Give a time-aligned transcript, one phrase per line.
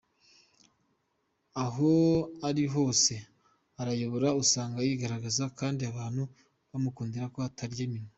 [1.63, 1.91] Aho
[2.47, 3.13] ari hose
[3.81, 6.23] arayobora, usanga yigaragaraza kandi abantu
[6.69, 8.09] bamukundira ko atarya iminwa.